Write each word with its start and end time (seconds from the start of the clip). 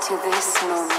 to 0.00 0.16
this 0.24 0.62
moment. 0.62 0.91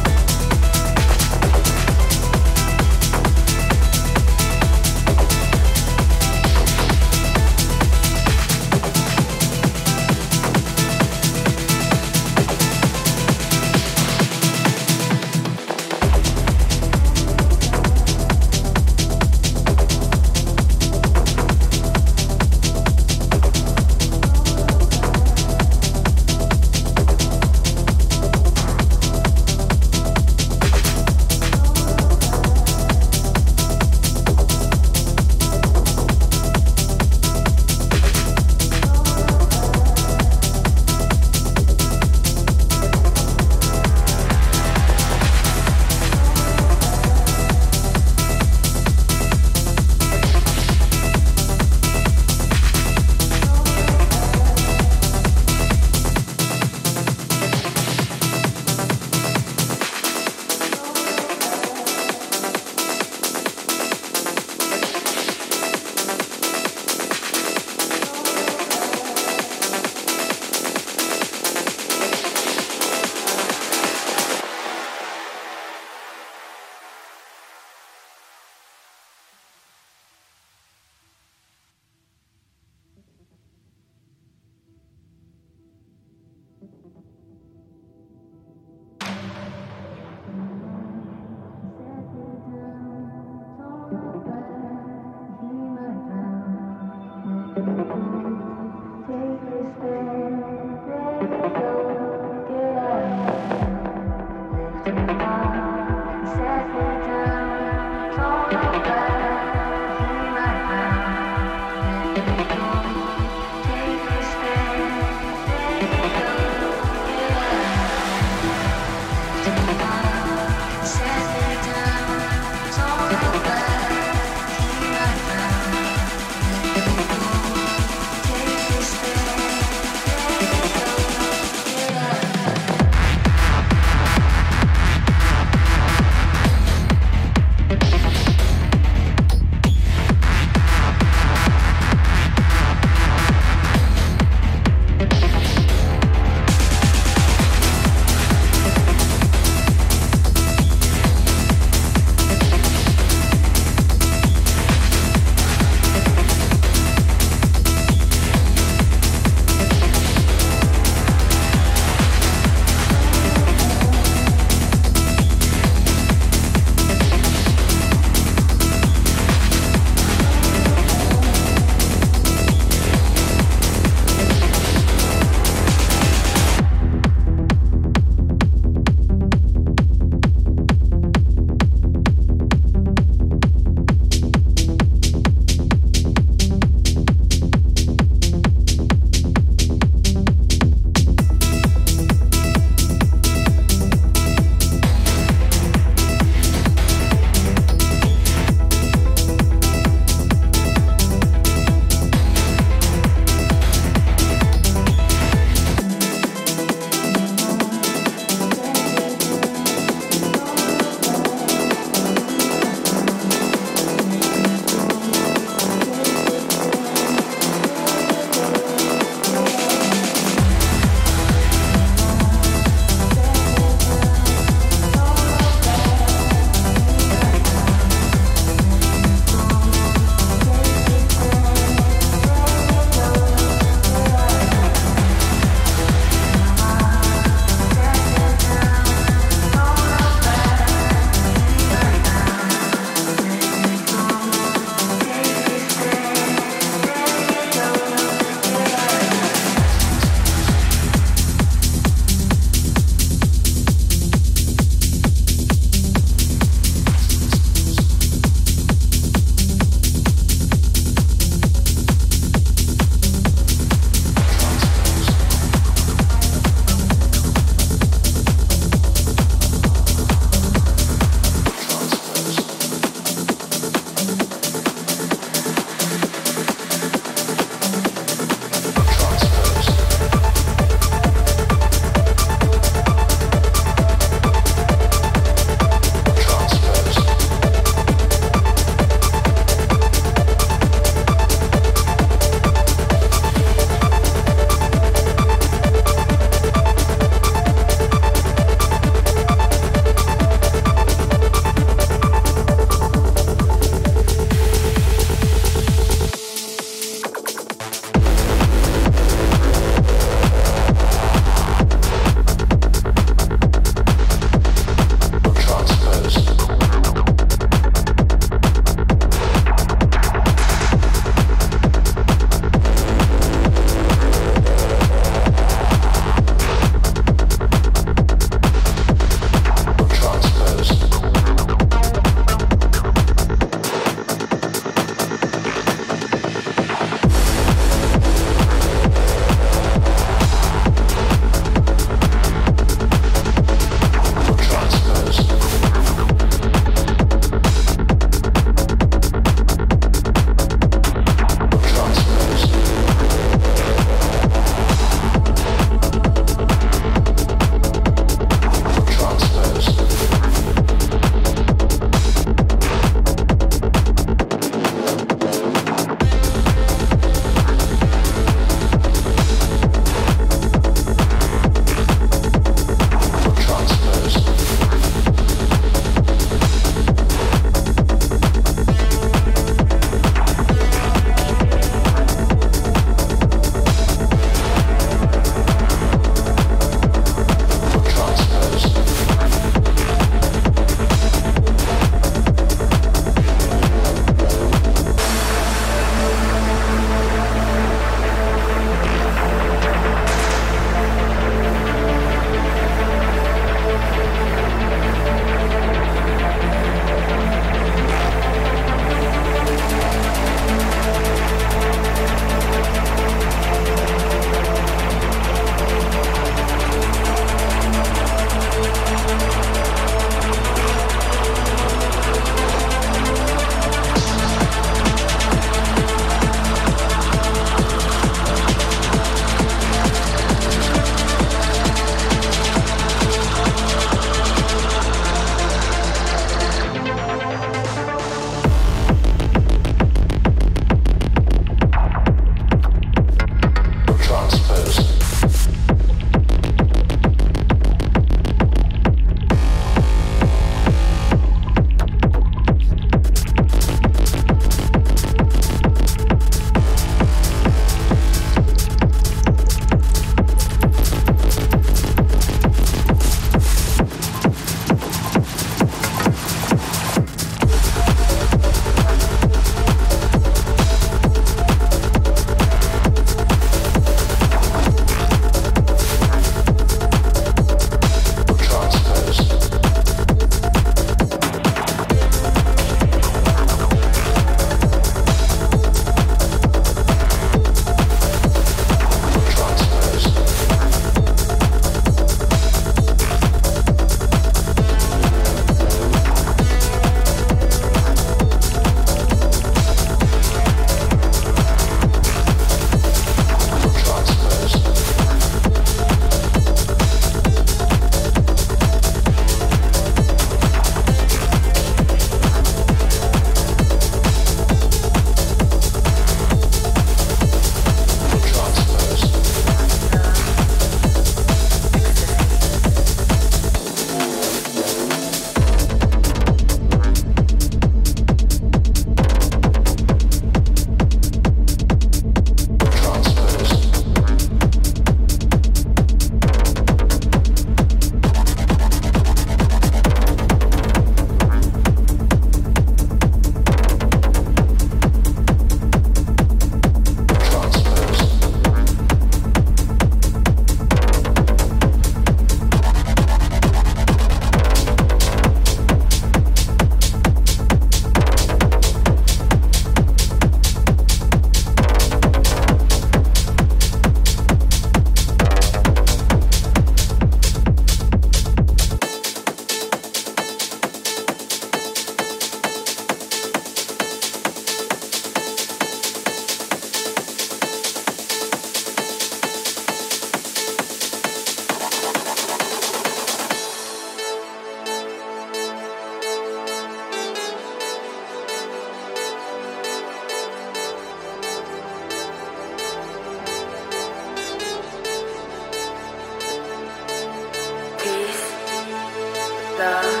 love. 599.61 600.00